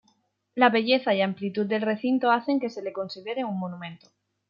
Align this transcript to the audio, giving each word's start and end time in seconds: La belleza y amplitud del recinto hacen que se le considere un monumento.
La 0.55 0.69
belleza 0.69 1.13
y 1.13 1.21
amplitud 1.21 1.67
del 1.67 1.83
recinto 1.83 2.31
hacen 2.31 2.59
que 2.59 2.71
se 2.71 2.81
le 2.81 2.91
considere 2.91 3.43
un 3.45 3.59
monumento. 3.59 4.07